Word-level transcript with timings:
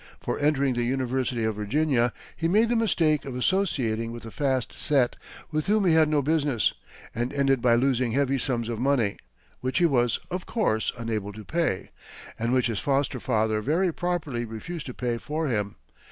For, 0.19 0.39
entering 0.39 0.73
the 0.73 0.81
University 0.83 1.43
of 1.43 1.55
Virginia, 1.55 2.11
he 2.35 2.47
made 2.47 2.69
the 2.69 2.75
mistake 2.75 3.23
of 3.23 3.35
associating 3.35 4.11
with 4.11 4.25
a 4.25 4.31
fast 4.31 4.75
set, 4.75 5.15
with 5.51 5.67
whom 5.67 5.85
he 5.85 5.93
had 5.93 6.09
no 6.09 6.23
business, 6.23 6.73
and 7.13 7.31
ended 7.31 7.61
by 7.61 7.75
losing 7.75 8.13
heavy 8.13 8.39
sums 8.39 8.67
of 8.67 8.79
money, 8.79 9.17
which 9.59 9.77
he 9.77 9.85
was, 9.85 10.19
of 10.31 10.47
course, 10.47 10.91
unable 10.97 11.31
to 11.33 11.45
pay, 11.45 11.91
and 12.39 12.51
which 12.51 12.65
his 12.65 12.79
foster 12.79 13.19
father 13.19 13.61
very 13.61 13.93
properly 13.93 14.43
refused 14.43 14.87
to 14.87 14.95
pay 14.95 15.19
for 15.19 15.47
him. 15.47 15.75